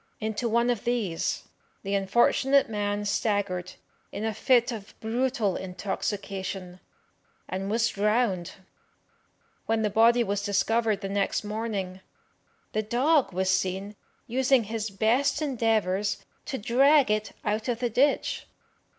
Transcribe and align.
Into 0.19 0.49
one 0.49 0.71
of 0.71 0.83
these 0.83 1.43
the 1.83 1.93
unfortunate 1.93 2.67
man 2.67 3.05
staggered 3.05 3.73
in 4.11 4.25
a 4.25 4.33
fit 4.33 4.71
of 4.71 4.99
brutal 4.99 5.55
intoxication, 5.55 6.79
and 7.47 7.69
was 7.69 7.89
drowned. 7.89 8.53
When 9.67 9.83
the 9.83 9.91
body 9.91 10.23
was 10.23 10.41
discovered 10.41 11.01
the 11.01 11.09
next 11.09 11.43
morning, 11.43 11.99
the 12.71 12.81
dog 12.81 13.31
was 13.31 13.51
seen 13.51 13.95
using 14.25 14.63
his 14.63 14.89
best 14.89 15.39
endeavours 15.39 16.25
to 16.47 16.57
drag 16.57 17.11
it 17.11 17.33
out 17.45 17.67
of 17.67 17.77
the 17.77 17.89
ditch. 17.91 18.47